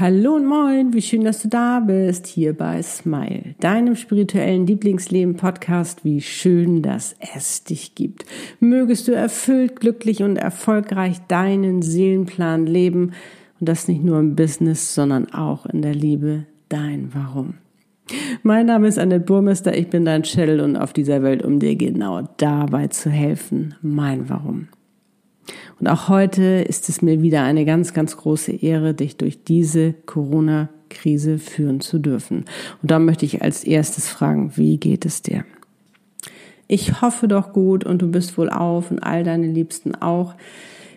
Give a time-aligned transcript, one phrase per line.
[0.00, 6.06] Hallo und moin, wie schön, dass du da bist, hier bei Smile, deinem spirituellen Lieblingsleben-Podcast.
[6.06, 8.24] Wie schön, dass es dich gibt.
[8.60, 13.12] Mögest du erfüllt, glücklich und erfolgreich deinen Seelenplan leben
[13.60, 17.56] und das nicht nur im Business, sondern auch in der Liebe, dein Warum.
[18.42, 21.76] Mein Name ist Annette Burmester, ich bin dein Channel und auf dieser Welt, um dir
[21.76, 24.68] genau dabei zu helfen, mein Warum.
[25.78, 29.94] Und auch heute ist es mir wieder eine ganz, ganz große Ehre, dich durch diese
[30.06, 32.44] Corona-Krise führen zu dürfen.
[32.82, 35.44] Und da möchte ich als erstes fragen, wie geht es dir?
[36.68, 40.34] Ich hoffe doch gut und du bist wohl auf und all deine Liebsten auch.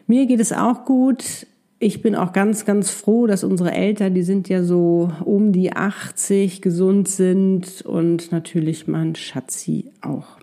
[0.06, 1.48] Mir geht es auch gut.
[1.80, 5.74] Ich bin auch ganz, ganz froh, dass unsere Eltern, die sind ja so um die
[5.74, 10.43] 80, gesund sind und natürlich mein Schatzi auch.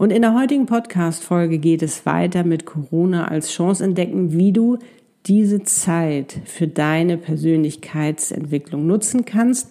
[0.00, 4.78] Und in der heutigen Podcast-Folge geht es weiter mit Corona als Chance entdecken, wie du
[5.26, 9.70] diese Zeit für deine Persönlichkeitsentwicklung nutzen kannst.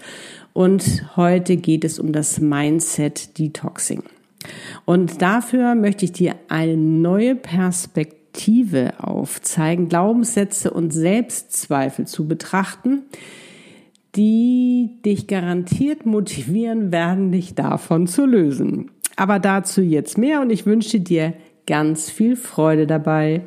[0.54, 4.04] Und heute geht es um das Mindset Detoxing.
[4.86, 13.02] Und dafür möchte ich dir eine neue Perspektive aufzeigen, Glaubenssätze und Selbstzweifel zu betrachten,
[14.16, 18.92] die dich garantiert motivieren werden, dich davon zu lösen.
[19.20, 21.34] Aber dazu jetzt mehr und ich wünsche dir
[21.68, 23.42] ganz viel Freude dabei.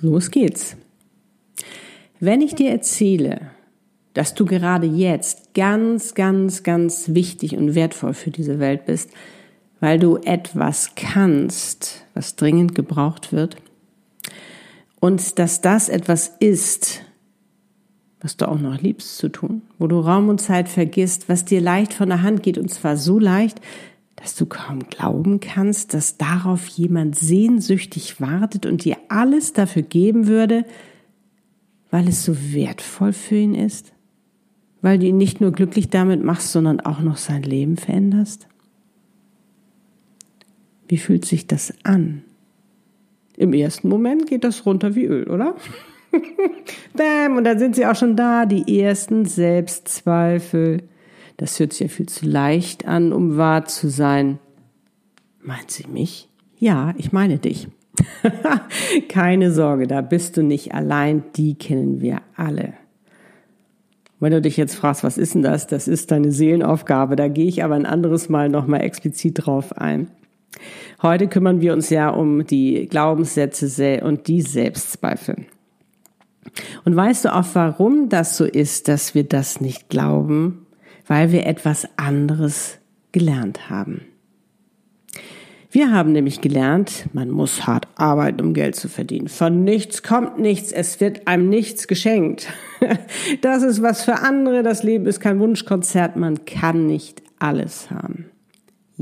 [0.00, 0.76] Los geht's.
[2.18, 3.52] Wenn ich dir erzähle,
[4.14, 9.10] dass du gerade jetzt ganz, ganz, ganz wichtig und wertvoll für diese Welt bist,
[9.78, 13.58] weil du etwas kannst, was dringend gebraucht wird,
[15.02, 17.02] und dass das etwas ist,
[18.20, 21.60] was du auch noch liebst zu tun, wo du Raum und Zeit vergisst, was dir
[21.60, 23.60] leicht von der Hand geht und zwar so leicht,
[24.14, 30.28] dass du kaum glauben kannst, dass darauf jemand sehnsüchtig wartet und dir alles dafür geben
[30.28, 30.64] würde,
[31.90, 33.92] weil es so wertvoll für ihn ist,
[34.82, 38.46] weil du ihn nicht nur glücklich damit machst, sondern auch noch sein Leben veränderst?
[40.86, 42.22] Wie fühlt sich das an?
[43.42, 45.56] Im ersten Moment geht das runter wie Öl, oder?
[46.96, 50.84] Bam, und dann sind sie auch schon da, die ersten Selbstzweifel.
[51.38, 54.38] Das hört sich ja viel zu leicht an, um wahr zu sein.
[55.42, 56.28] Meint sie mich?
[56.56, 57.66] Ja, ich meine dich.
[59.08, 62.74] Keine Sorge, da bist du nicht allein, die kennen wir alle.
[64.20, 65.66] Wenn du dich jetzt fragst, was ist denn das?
[65.66, 67.16] Das ist deine Seelenaufgabe.
[67.16, 70.12] Da gehe ich aber ein anderes Mal nochmal explizit drauf ein.
[71.00, 75.46] Heute kümmern wir uns ja um die Glaubenssätze und die Selbstzweifel.
[76.84, 80.66] Und weißt du auch, warum das so ist, dass wir das nicht glauben?
[81.06, 82.78] Weil wir etwas anderes
[83.12, 84.02] gelernt haben.
[85.70, 89.28] Wir haben nämlich gelernt, man muss hart arbeiten, um Geld zu verdienen.
[89.28, 92.48] Von nichts kommt nichts, es wird einem nichts geschenkt.
[93.40, 98.31] Das ist was für andere, das Leben ist kein Wunschkonzert, man kann nicht alles haben.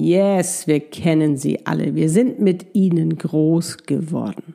[0.00, 1.94] Yes, wir kennen sie alle.
[1.94, 4.54] Wir sind mit ihnen groß geworden.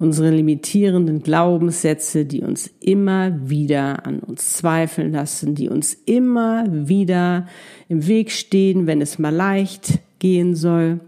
[0.00, 7.46] Unsere limitierenden Glaubenssätze, die uns immer wieder an uns zweifeln lassen, die uns immer wieder
[7.88, 10.98] im Weg stehen, wenn es mal leicht gehen soll.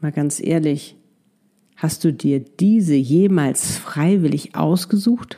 [0.00, 0.96] Mal ganz ehrlich,
[1.76, 5.36] hast du dir diese jemals freiwillig ausgesucht?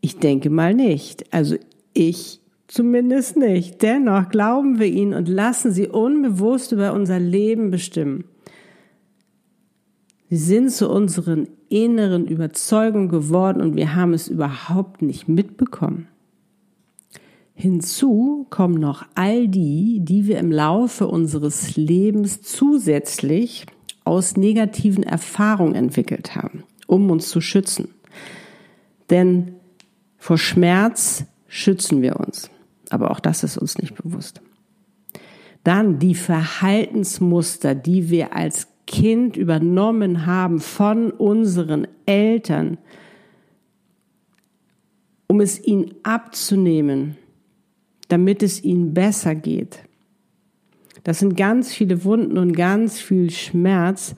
[0.00, 1.32] Ich denke mal nicht.
[1.34, 1.56] Also
[1.92, 3.80] ich Zumindest nicht.
[3.82, 8.24] Dennoch glauben wir ihnen und lassen sie unbewusst über unser Leben bestimmen.
[10.28, 16.08] Sie sind zu unseren inneren Überzeugungen geworden und wir haben es überhaupt nicht mitbekommen.
[17.54, 23.64] Hinzu kommen noch all die, die wir im Laufe unseres Lebens zusätzlich
[24.04, 27.88] aus negativen Erfahrungen entwickelt haben, um uns zu schützen.
[29.08, 29.54] Denn
[30.18, 32.50] vor Schmerz schützen wir uns.
[32.90, 34.40] Aber auch das ist uns nicht bewusst.
[35.64, 42.78] Dann die Verhaltensmuster, die wir als Kind übernommen haben von unseren Eltern,
[45.26, 47.16] um es ihnen abzunehmen,
[48.08, 49.80] damit es ihnen besser geht.
[51.04, 54.14] Das sind ganz viele Wunden und ganz viel Schmerz.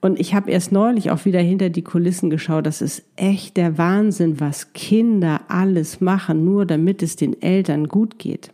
[0.00, 2.66] Und ich habe erst neulich auch wieder hinter die Kulissen geschaut.
[2.66, 8.18] Das ist echt der Wahnsinn, was Kinder alles machen, nur damit es den Eltern gut
[8.18, 8.50] geht.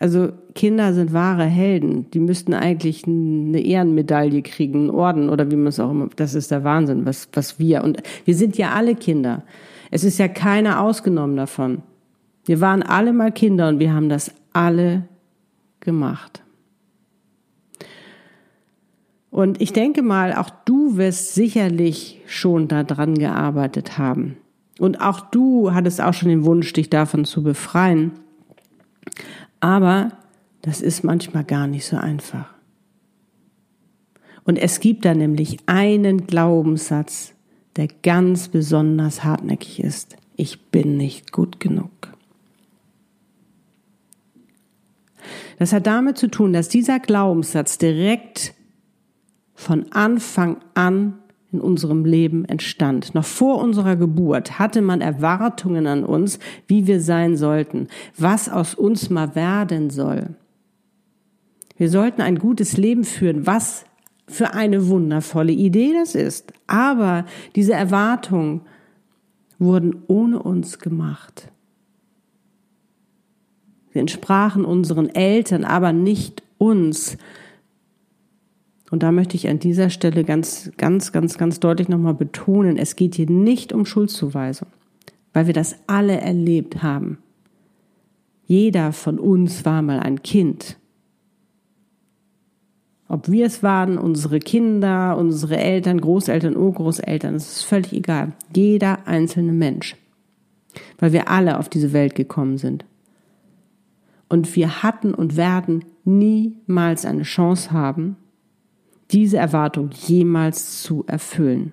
[0.00, 2.10] Also Kinder sind wahre Helden.
[2.12, 6.08] Die müssten eigentlich eine Ehrenmedaille kriegen, einen Orden oder wie man es auch immer.
[6.16, 7.82] Das ist der Wahnsinn, was, was wir.
[7.82, 9.44] Und wir sind ja alle Kinder.
[9.90, 11.82] Es ist ja keiner ausgenommen davon.
[12.44, 15.04] Wir waren alle mal Kinder und wir haben das alle
[15.80, 16.42] gemacht.
[19.30, 24.36] Und ich denke mal, auch du wirst sicherlich schon daran gearbeitet haben.
[24.78, 28.12] Und auch du hattest auch schon den Wunsch, dich davon zu befreien.
[29.60, 30.12] Aber
[30.62, 32.46] das ist manchmal gar nicht so einfach.
[34.44, 37.34] Und es gibt da nämlich einen Glaubenssatz,
[37.76, 40.16] der ganz besonders hartnäckig ist.
[40.36, 41.90] Ich bin nicht gut genug.
[45.58, 48.54] Das hat damit zu tun, dass dieser Glaubenssatz direkt
[49.58, 51.18] von Anfang an
[51.50, 53.16] in unserem Leben entstand.
[53.16, 56.38] Noch vor unserer Geburt hatte man Erwartungen an uns,
[56.68, 60.28] wie wir sein sollten, was aus uns mal werden soll.
[61.76, 63.84] Wir sollten ein gutes Leben führen, was
[64.28, 66.52] für eine wundervolle Idee das ist.
[66.68, 67.26] Aber
[67.56, 68.60] diese Erwartungen
[69.58, 71.50] wurden ohne uns gemacht.
[73.92, 77.18] Sie entsprachen unseren Eltern, aber nicht uns.
[78.90, 82.96] Und da möchte ich an dieser Stelle ganz, ganz, ganz, ganz deutlich nochmal betonen, es
[82.96, 84.68] geht hier nicht um Schuldzuweisung,
[85.32, 87.18] weil wir das alle erlebt haben.
[88.46, 90.78] Jeder von uns war mal ein Kind.
[93.08, 98.32] Ob wir es waren, unsere Kinder, unsere Eltern, Großeltern, Urgroßeltern, es ist völlig egal.
[98.54, 99.96] Jeder einzelne Mensch.
[100.98, 102.84] Weil wir alle auf diese Welt gekommen sind.
[104.28, 108.16] Und wir hatten und werden niemals eine Chance haben,
[109.10, 111.72] diese Erwartung jemals zu erfüllen.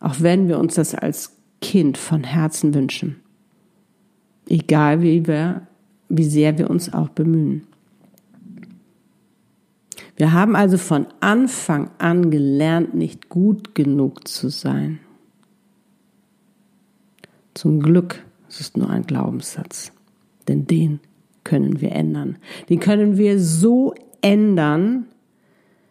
[0.00, 3.20] Auch wenn wir uns das als Kind von Herzen wünschen.
[4.48, 5.66] Egal wie wir,
[6.08, 7.66] wie sehr wir uns auch bemühen.
[10.16, 14.98] Wir haben also von Anfang an gelernt, nicht gut genug zu sein.
[17.54, 19.92] Zum Glück es ist nur ein Glaubenssatz,
[20.48, 20.98] denn den
[21.44, 22.36] können wir ändern.
[22.68, 25.06] Den können wir so ändern,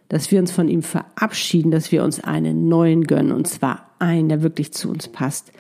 [0.09, 4.27] dass wir uns von ihm verabschieden, dass wir uns einen neuen gönnen, und zwar einen,
[4.27, 5.51] der wirklich zu uns passt,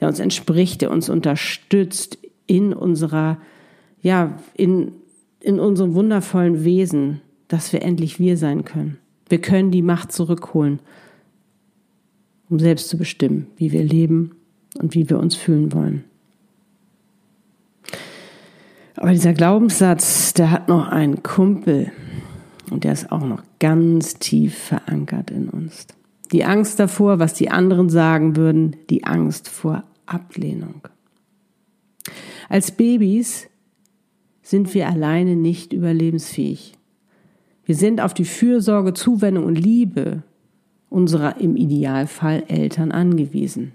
[0.00, 3.38] der uns entspricht, der uns unterstützt in unserer,
[4.02, 4.92] ja, in,
[5.40, 8.98] in unserem wundervollen Wesen, dass wir endlich wir sein können.
[9.28, 10.80] Wir können die Macht zurückholen,
[12.48, 14.32] um selbst zu bestimmen, wie wir leben
[14.78, 16.04] und wie wir uns fühlen wollen.
[18.96, 21.92] Aber dieser Glaubenssatz, der hat noch einen Kumpel,
[22.70, 25.86] und der ist auch noch ganz tief verankert in uns.
[26.32, 30.88] Die Angst davor, was die anderen sagen würden, die Angst vor Ablehnung.
[32.48, 33.48] Als Babys
[34.42, 36.74] sind wir alleine nicht überlebensfähig.
[37.64, 40.22] Wir sind auf die Fürsorge, Zuwendung und Liebe
[40.88, 43.72] unserer im Idealfall Eltern angewiesen.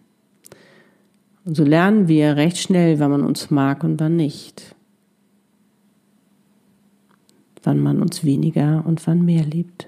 [1.45, 4.75] Und so lernen wir recht schnell, wann man uns mag und wann nicht
[7.65, 9.87] wann man uns weniger und wann mehr liebt.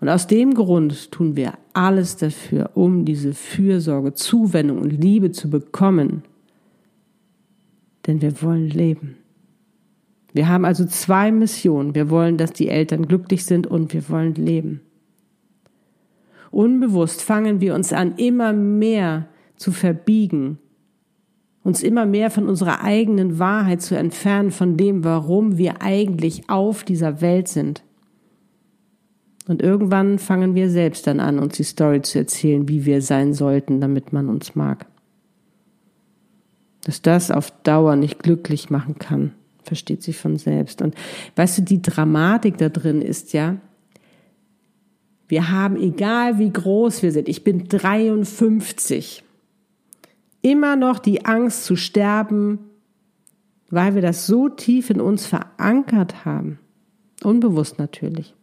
[0.00, 5.48] Und aus dem Grund tun wir alles dafür, um diese Fürsorge, Zuwendung und Liebe zu
[5.48, 6.22] bekommen.
[8.06, 9.16] Denn wir wollen leben.
[10.32, 11.94] Wir haben also zwei Missionen.
[11.94, 14.82] Wir wollen, dass die Eltern glücklich sind und wir wollen leben.
[16.50, 20.58] Unbewusst fangen wir uns an, immer mehr zu verbiegen
[21.66, 26.84] uns immer mehr von unserer eigenen Wahrheit zu entfernen, von dem, warum wir eigentlich auf
[26.84, 27.82] dieser Welt sind.
[29.48, 33.34] Und irgendwann fangen wir selbst dann an, uns die Story zu erzählen, wie wir sein
[33.34, 34.86] sollten, damit man uns mag.
[36.84, 39.32] Dass das auf Dauer nicht glücklich machen kann,
[39.64, 40.82] versteht sich von selbst.
[40.82, 40.94] Und
[41.34, 43.56] weißt du, die Dramatik da drin ist ja,
[45.26, 49.24] wir haben, egal wie groß wir sind, ich bin 53,
[50.46, 52.70] immer noch die Angst zu sterben,
[53.68, 56.60] weil wir das so tief in uns verankert haben.
[57.24, 58.36] Unbewusst natürlich.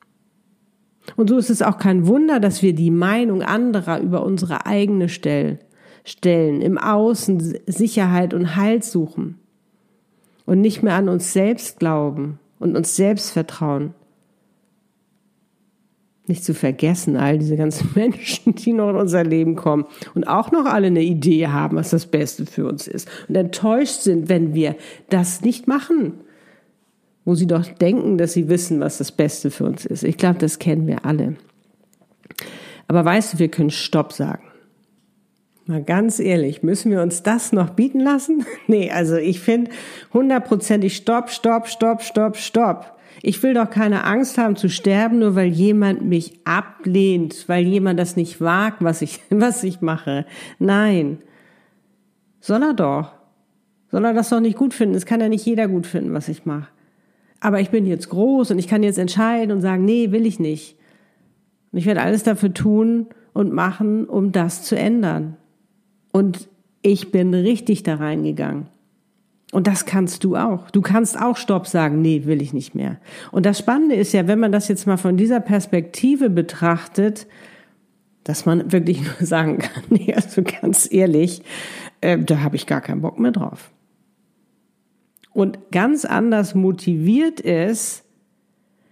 [1.15, 5.07] Und so ist es auch kein Wunder, dass wir die Meinung anderer über unsere eigene
[5.07, 5.59] stellen,
[6.03, 9.39] stellen, im Außen Sicherheit und Halt suchen
[10.45, 13.93] und nicht mehr an uns selbst glauben und uns selbst vertrauen.
[16.25, 20.51] Nicht zu vergessen, all diese ganzen Menschen, die noch in unser Leben kommen und auch
[20.51, 24.53] noch alle eine Idee haben, was das Beste für uns ist und enttäuscht sind, wenn
[24.53, 24.75] wir
[25.09, 26.13] das nicht machen,
[27.25, 30.03] wo sie doch denken, dass sie wissen, was das Beste für uns ist.
[30.03, 31.35] Ich glaube, das kennen wir alle.
[32.87, 34.43] Aber weißt du, wir können Stopp sagen.
[35.65, 38.45] Mal ganz ehrlich, müssen wir uns das noch bieten lassen?
[38.67, 39.71] Nee, also ich finde
[40.13, 42.97] hundertprozentig Stopp, Stopp, Stopp, Stopp, Stopp.
[43.21, 47.99] Ich will doch keine Angst haben zu sterben, nur weil jemand mich ablehnt, weil jemand
[47.99, 50.25] das nicht wagt, was ich, was ich mache.
[50.59, 51.19] Nein.
[52.39, 53.13] Soll er doch.
[53.91, 54.95] Soll er das doch nicht gut finden?
[54.95, 56.67] Es kann ja nicht jeder gut finden, was ich mache.
[57.39, 60.39] aber ich bin jetzt groß und ich kann jetzt entscheiden und sagen, nee, will ich
[60.39, 60.77] nicht.
[61.71, 65.37] Und ich werde alles dafür tun und machen, um das zu ändern.
[66.11, 66.47] Und
[66.81, 68.67] ich bin richtig da reingegangen.
[69.53, 70.71] Und das kannst du auch.
[70.71, 72.97] Du kannst auch Stopp sagen, nee, will ich nicht mehr.
[73.31, 77.27] Und das Spannende ist ja, wenn man das jetzt mal von dieser Perspektive betrachtet,
[78.23, 81.43] dass man wirklich nur sagen kann, nee, also ganz ehrlich,
[82.01, 83.69] äh, da habe ich gar keinen Bock mehr drauf.
[85.33, 88.03] Und ganz anders motiviert ist,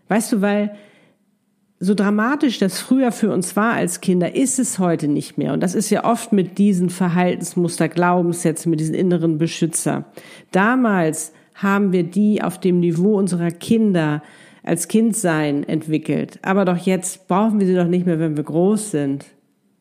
[0.09, 0.75] weißt du, weil
[1.83, 5.51] so dramatisch das früher für uns war als Kinder, ist es heute nicht mehr.
[5.51, 10.05] Und das ist ja oft mit diesen Verhaltensmuster, Glaubenssätzen, mit diesen inneren Beschützer.
[10.51, 14.21] Damals haben wir die auf dem Niveau unserer Kinder
[14.61, 16.37] als Kindsein entwickelt.
[16.43, 19.25] Aber doch jetzt brauchen wir sie doch nicht mehr, wenn wir groß sind.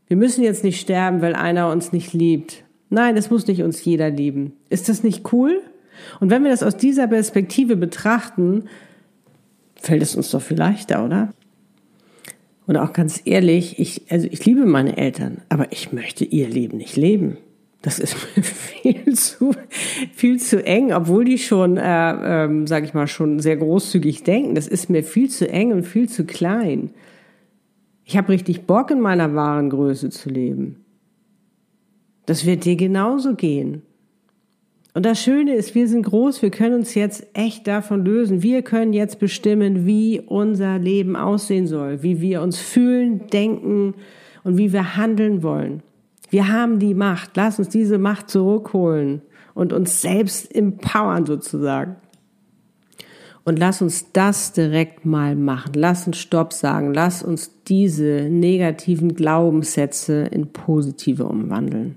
[0.06, 2.64] Wir müssen jetzt nicht sterben, weil einer uns nicht liebt.
[2.88, 4.54] Nein, es muss nicht uns jeder lieben.
[4.70, 5.60] Ist das nicht cool?
[6.18, 8.64] Und wenn wir das aus dieser Perspektive betrachten,
[9.76, 11.28] fällt es uns doch viel leichter, oder?
[12.70, 16.76] Und auch ganz ehrlich, ich, also ich liebe meine Eltern, aber ich möchte ihr Leben
[16.76, 17.36] nicht leben.
[17.82, 19.50] Das ist mir viel zu,
[20.12, 24.54] viel zu eng, obwohl die schon, äh, ähm, sag ich mal, schon sehr großzügig denken.
[24.54, 26.90] Das ist mir viel zu eng und viel zu klein.
[28.04, 30.84] Ich habe richtig Bock, in meiner wahren Größe zu leben.
[32.26, 33.82] Das wird dir genauso gehen.
[34.92, 38.42] Und das Schöne ist, wir sind groß, wir können uns jetzt echt davon lösen.
[38.42, 43.94] Wir können jetzt bestimmen, wie unser Leben aussehen soll, wie wir uns fühlen, denken
[44.42, 45.82] und wie wir handeln wollen.
[46.28, 47.36] Wir haben die Macht.
[47.36, 49.22] Lass uns diese Macht zurückholen
[49.54, 51.96] und uns selbst empowern sozusagen.
[53.44, 55.72] Und lass uns das direkt mal machen.
[55.74, 56.94] Lass uns Stopp sagen.
[56.94, 61.96] Lass uns diese negativen Glaubenssätze in positive umwandeln.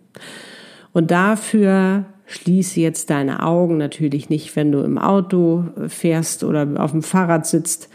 [0.93, 6.91] Und dafür schließe jetzt deine Augen natürlich nicht, wenn du im Auto fährst oder auf
[6.91, 7.89] dem Fahrrad sitzt,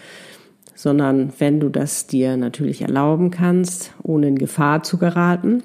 [0.74, 5.62] sondern wenn du das dir natürlich erlauben kannst, ohne in Gefahr zu geraten.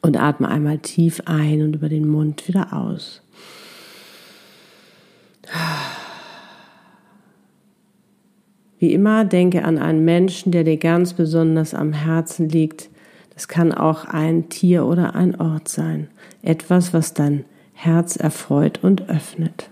[0.00, 3.20] Und atme einmal tief ein und über den Mund wieder aus.
[8.78, 12.90] Wie immer, denke an einen Menschen, der dir ganz besonders am Herzen liegt.
[13.38, 16.08] Das kann auch ein Tier oder ein Ort sein.
[16.42, 19.70] Etwas, was dein Herz erfreut und öffnet.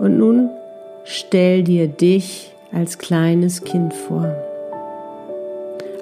[0.00, 0.50] Und nun
[1.04, 4.34] Stell dir dich als kleines Kind vor.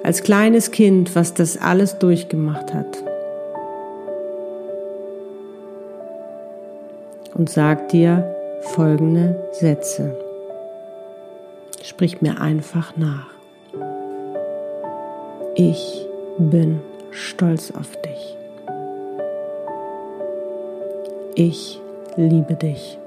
[0.03, 2.97] Als kleines Kind, was das alles durchgemacht hat.
[7.35, 10.15] Und sag dir folgende Sätze.
[11.83, 13.27] Sprich mir einfach nach.
[15.55, 16.05] Ich
[16.37, 18.37] bin stolz auf dich.
[21.35, 21.81] Ich
[22.15, 22.99] liebe dich.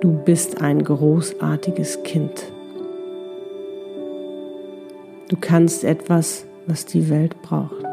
[0.00, 2.52] Du bist ein großartiges Kind.
[5.28, 7.85] Du kannst etwas, was die Welt braucht.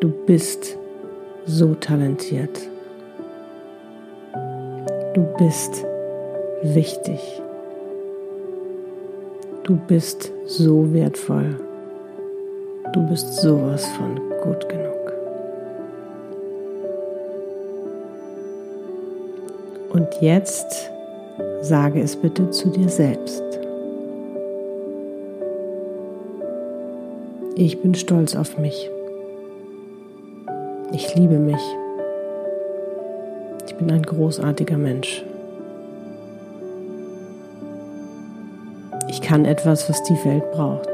[0.00, 0.76] Du bist
[1.46, 2.68] so talentiert.
[5.14, 5.86] Du bist
[6.62, 7.20] wichtig.
[9.62, 11.58] Du bist so wertvoll.
[12.92, 15.12] Du bist sowas von gut genug.
[19.94, 20.90] Und jetzt
[21.62, 23.42] sage es bitte zu dir selbst.
[27.54, 28.90] Ich bin stolz auf mich.
[30.96, 31.60] Ich liebe mich.
[33.66, 35.22] Ich bin ein großartiger Mensch.
[39.06, 40.88] Ich kann etwas, was die Welt braucht.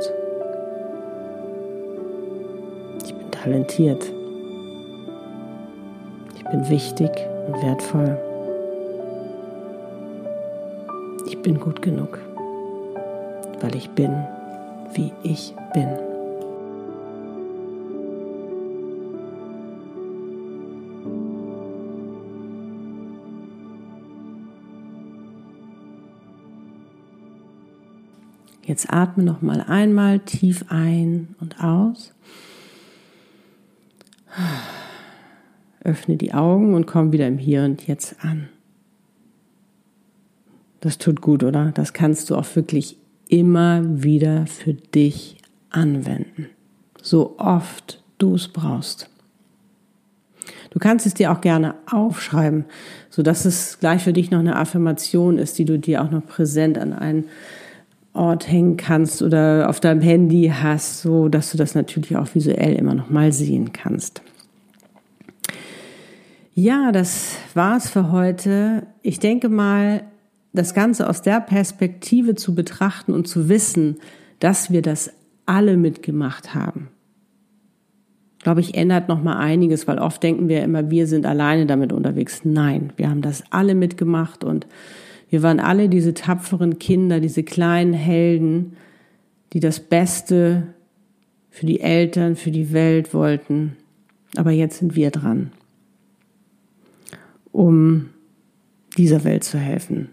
[3.05, 4.03] Ich bin talentiert.
[6.35, 7.13] Ich bin wichtig
[7.47, 8.19] und wertvoll.
[11.29, 12.19] Ich bin gut genug,
[13.61, 14.13] weil ich bin,
[14.95, 16.12] wie ich bin.
[28.65, 32.15] Jetzt atme noch mal einmal tief ein und aus.
[35.85, 38.49] Öffne die Augen und komm wieder im Hier und Jetzt an.
[40.81, 41.73] Das tut gut, oder?
[41.73, 42.97] Das kannst du auch wirklich
[43.29, 45.39] immer wieder für dich
[45.71, 46.47] anwenden.
[47.01, 49.09] So oft du es brauchst.
[50.71, 52.65] Du kannst es dir auch gerne aufschreiben,
[53.11, 56.27] so dass es gleich für dich noch eine Affirmation ist, die du dir auch noch
[56.27, 57.27] präsent an einen
[58.15, 62.75] Ort hängen kannst oder auf deinem Handy hast, so dass du das natürlich auch visuell
[62.75, 64.23] immer noch mal sehen kannst.
[66.55, 68.87] Ja, das war's für heute.
[69.01, 70.03] Ich denke mal,
[70.53, 73.97] das Ganze aus der Perspektive zu betrachten und zu wissen,
[74.39, 75.11] dass wir das
[75.47, 76.89] alle mitgemacht haben.
[78.43, 81.93] Glaube ich, ändert noch mal einiges, weil oft denken wir immer, wir sind alleine damit
[81.93, 82.43] unterwegs.
[82.45, 84.67] Nein, wir haben das alle mitgemacht und
[85.33, 88.77] wir waren alle diese tapferen Kinder, diese kleinen Helden,
[89.55, 90.75] die das Beste
[91.49, 93.75] für die Eltern, für die Welt wollten.
[94.37, 95.51] Aber jetzt sind wir dran,
[97.51, 98.11] um
[98.99, 100.11] dieser Welt zu helfen,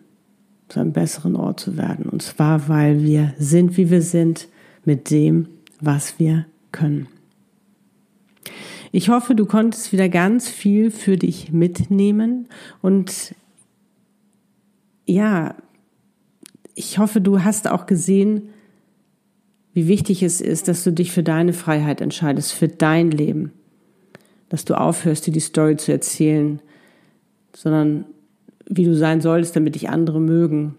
[0.70, 2.06] zu einem besseren Ort zu werden.
[2.06, 4.48] Und zwar, weil wir sind, wie wir sind,
[4.86, 5.50] mit dem,
[5.82, 7.08] was wir können.
[8.94, 12.48] Ich hoffe, du konntest wieder ganz viel für dich mitnehmen
[12.82, 13.36] und
[15.10, 15.56] ja,
[16.76, 18.50] ich hoffe, du hast auch gesehen,
[19.74, 23.52] wie wichtig es ist, dass du dich für deine Freiheit entscheidest, für dein Leben.
[24.50, 26.62] Dass du aufhörst, dir die Story zu erzählen,
[27.56, 28.06] sondern
[28.68, 30.76] wie du sein solltest, damit dich andere mögen,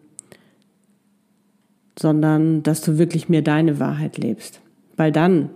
[1.99, 4.61] sondern dass du wirklich mehr deine Wahrheit lebst.
[4.97, 5.51] Weil dann,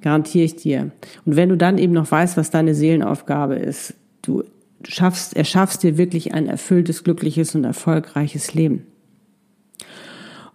[0.00, 0.90] garantiere ich dir,
[1.24, 4.44] und wenn du dann eben noch weißt, was deine Seelenaufgabe ist, du
[4.80, 8.86] du schaffst, erschaffst dir wirklich ein erfülltes, glückliches und erfolgreiches Leben.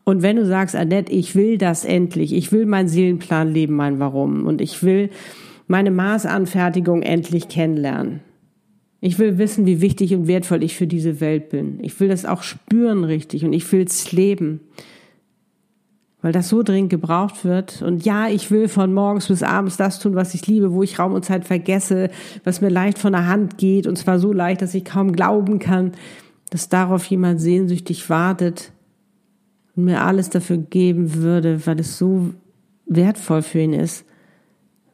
[0.06, 4.00] Und wenn du sagst, Annette, ich will das endlich, ich will meinen Seelenplan leben, mein
[4.00, 5.10] Warum und ich will
[5.68, 8.20] meine Maßanfertigung endlich kennenlernen.
[9.00, 11.80] Ich will wissen, wie wichtig und wertvoll ich für diese Welt bin.
[11.82, 14.62] Ich will das auch spüren richtig und ich will es leben
[16.24, 17.82] weil das so dringend gebraucht wird.
[17.82, 20.98] Und ja, ich will von morgens bis abends das tun, was ich liebe, wo ich
[20.98, 22.10] Raum und Zeit vergesse,
[22.46, 25.59] was mir leicht von der Hand geht und zwar so leicht, dass ich kaum glauben
[25.59, 25.92] kann,
[26.50, 28.72] dass darauf jemand sehnsüchtig wartet
[29.75, 32.29] und mir alles dafür geben würde, weil es so
[32.86, 34.05] wertvoll für ihn ist,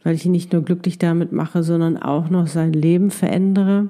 [0.03, 3.89] weil ich ihn nicht nur glücklich damit mache, sondern auch noch sein Leben verändere.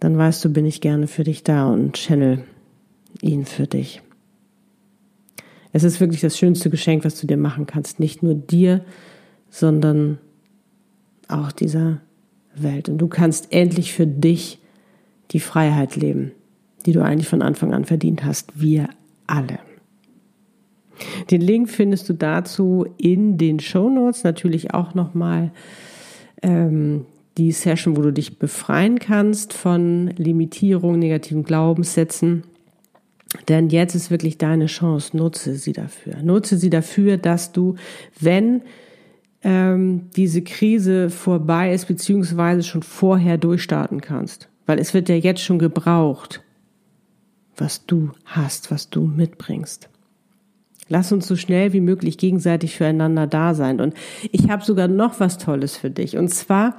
[0.00, 2.44] Dann weißt du, bin ich gerne für dich da und channel
[3.24, 4.02] ihn für dich.
[5.72, 7.98] Es ist wirklich das schönste Geschenk, was du dir machen kannst.
[7.98, 8.84] Nicht nur dir,
[9.50, 10.18] sondern
[11.26, 12.00] auch dieser
[12.54, 12.88] Welt.
[12.88, 14.60] Und du kannst endlich für dich
[15.32, 16.30] die Freiheit leben,
[16.86, 18.60] die du eigentlich von Anfang an verdient hast.
[18.60, 18.88] Wir
[19.26, 19.58] alle.
[21.32, 25.50] Den Link findest du dazu in den Show Notes natürlich auch nochmal
[26.40, 27.06] ähm,
[27.36, 32.44] die Session, wo du dich befreien kannst von Limitierung, negativen Glaubenssätzen
[33.48, 35.16] denn jetzt ist wirklich deine Chance.
[35.16, 36.22] Nutze sie dafür.
[36.22, 37.76] Nutze sie dafür, dass du,
[38.20, 38.62] wenn
[39.42, 44.48] ähm, diese Krise vorbei ist, beziehungsweise schon vorher durchstarten kannst.
[44.66, 46.42] Weil es wird ja jetzt schon gebraucht,
[47.56, 49.88] was du hast, was du mitbringst.
[50.88, 53.80] Lass uns so schnell wie möglich gegenseitig füreinander da sein.
[53.80, 53.94] Und
[54.32, 56.18] ich habe sogar noch was Tolles für dich.
[56.18, 56.76] Und zwar,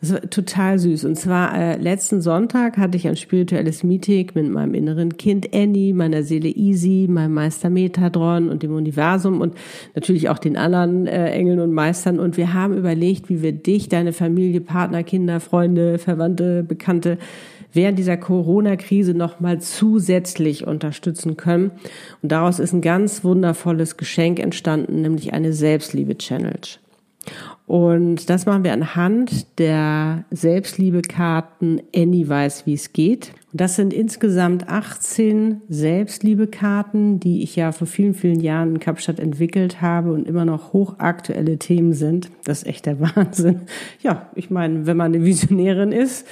[0.00, 1.06] das war total süß.
[1.06, 5.94] Und zwar äh, letzten Sonntag hatte ich ein spirituelles Meeting mit meinem inneren Kind Annie,
[5.94, 9.54] meiner Seele Easy, meinem Meister Metadron und dem Universum und
[9.94, 12.20] natürlich auch den anderen äh, Engeln und Meistern.
[12.20, 17.16] Und wir haben überlegt, wie wir dich, deine Familie, Partner, Kinder, Freunde, Verwandte, Bekannte
[17.76, 21.72] während dieser Corona-Krise nochmal zusätzlich unterstützen können.
[22.22, 26.78] Und daraus ist ein ganz wundervolles Geschenk entstanden, nämlich eine Selbstliebe-Challenge.
[27.66, 33.32] Und das machen wir anhand der Selbstliebe-Karten Annie weiß, wie es geht.
[33.52, 39.80] Das sind insgesamt 18 Selbstliebe-Karten, die ich ja vor vielen, vielen Jahren in Kapstadt entwickelt
[39.80, 42.30] habe und immer noch hochaktuelle Themen sind.
[42.44, 43.62] Das ist echt der Wahnsinn.
[44.00, 46.26] Ja, ich meine, wenn man eine Visionärin ist,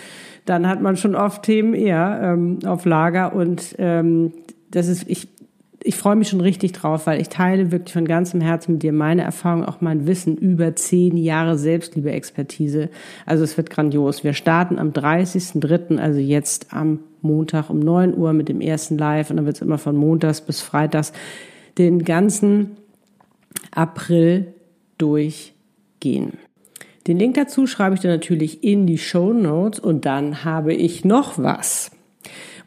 [0.45, 4.33] dann hat man schon oft Themen eher ähm, auf Lager und ähm,
[4.71, 5.29] das ist, ich,
[5.83, 8.93] ich freue mich schon richtig drauf, weil ich teile wirklich von ganzem Herzen mit dir
[8.93, 12.89] meine Erfahrung, auch mein Wissen über zehn Jahre Selbstliebe-Expertise.
[13.27, 14.25] Also es wird grandios.
[14.25, 19.31] Wir starten am 30.03., also jetzt am Montag um 9 Uhr mit dem ersten Live
[19.31, 21.13] und dann wird es immer von Montags bis Freitags
[21.79, 22.77] den ganzen
[23.71, 24.55] April
[24.99, 26.39] durchgehen.
[27.07, 31.05] Den Link dazu schreibe ich dir natürlich in die Show Notes und dann habe ich
[31.05, 31.91] noch was.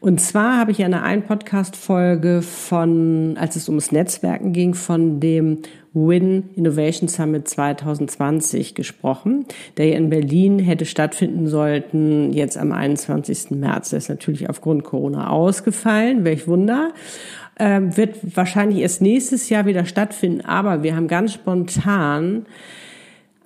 [0.00, 5.58] Und zwar habe ich in einer Podcast-Folge von, als es ums Netzwerken ging, von dem
[5.92, 9.44] Win Innovation Summit 2020 gesprochen,
[9.76, 13.50] der ja in Berlin hätte stattfinden sollten, jetzt am 21.
[13.50, 13.90] März.
[13.90, 16.92] Der ist natürlich aufgrund Corona ausgefallen, welch Wunder.
[17.58, 22.46] Ähm, wird wahrscheinlich erst nächstes Jahr wieder stattfinden, aber wir haben ganz spontan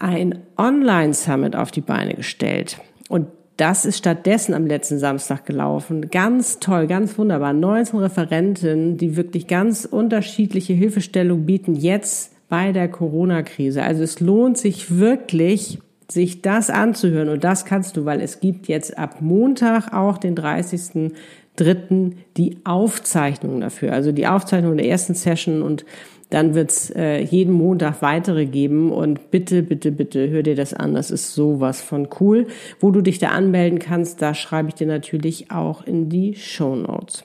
[0.03, 2.79] ein Online-Summit auf die Beine gestellt.
[3.09, 6.11] Und das ist stattdessen am letzten Samstag gelaufen.
[6.11, 7.53] Ganz toll, ganz wunderbar.
[7.53, 13.83] 19 Referenten, die wirklich ganz unterschiedliche Hilfestellung bieten jetzt bei der Corona-Krise.
[13.83, 15.79] Also es lohnt sich wirklich,
[16.11, 17.29] sich das anzuhören.
[17.29, 22.13] Und das kannst du, weil es gibt jetzt ab Montag auch den 30.03.
[22.37, 23.93] die Aufzeichnung dafür.
[23.93, 25.85] Also die Aufzeichnung der ersten Session und
[26.33, 30.95] dann wird's äh, jeden Montag weitere geben und bitte, bitte, bitte hör dir das an.
[30.95, 32.47] Das ist sowas von cool.
[32.81, 36.75] Wo du dich da anmelden kannst, da schreibe ich dir natürlich auch in die Show
[36.75, 37.25] Notes.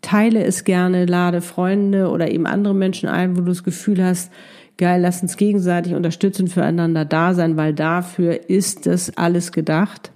[0.00, 4.32] Teile es gerne, lade Freunde oder eben andere Menschen ein, wo du das Gefühl hast,
[4.76, 10.10] geil, lass uns gegenseitig unterstützen, füreinander da sein, weil dafür ist das alles gedacht,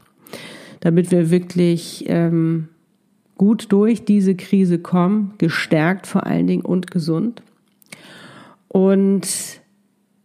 [0.80, 2.68] damit wir wirklich ähm,
[3.38, 7.40] gut durch diese Krise kommen, gestärkt vor allen Dingen und gesund.
[8.72, 9.28] Und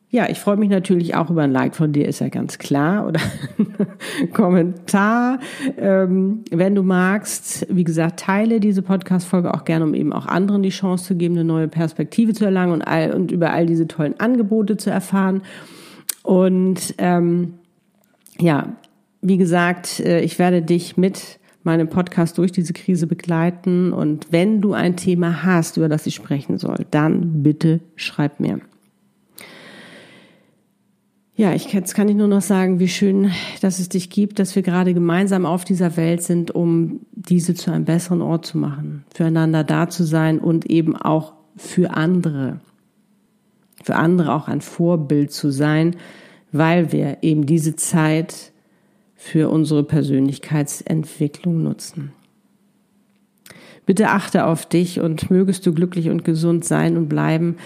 [0.10, 3.06] ja, ich freue mich natürlich auch über ein Like von dir, ist ja ganz klar,
[3.06, 3.20] oder
[4.34, 5.40] Kommentar.
[5.78, 10.64] Ähm, wenn du magst, wie gesagt, teile diese Podcast-Folge auch gerne, um eben auch anderen
[10.64, 13.86] die Chance zu geben, eine neue Perspektive zu erlangen und, all, und über all diese
[13.86, 15.42] tollen Angebote zu erfahren.
[16.24, 17.56] Und ähm,
[18.40, 18.78] ja,
[19.22, 23.94] wie gesagt, äh, ich werde dich mit meinem Podcast durch diese Krise begleiten.
[23.94, 28.60] Und wenn du ein Thema hast, über das ich sprechen soll, dann bitte schreib mir.
[31.36, 34.56] Ja, ich, jetzt kann ich nur noch sagen, wie schön, dass es dich gibt, dass
[34.56, 39.04] wir gerade gemeinsam auf dieser Welt sind, um diese zu einem besseren Ort zu machen,
[39.14, 42.60] füreinander da zu sein und eben auch für andere,
[43.84, 45.96] für andere auch ein Vorbild zu sein,
[46.52, 48.52] weil wir eben diese Zeit
[49.18, 52.14] für unsere Persönlichkeitsentwicklung nutzen.
[53.86, 57.58] Bitte achte auf dich und mögest du glücklich und gesund sein und bleiben.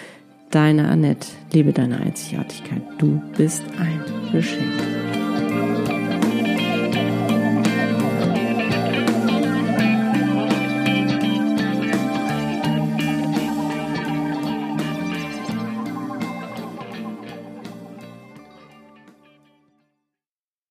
[0.49, 2.81] Deine Annette, lebe deine Einzigartigkeit.
[2.97, 5.10] Du bist ein Geschenk.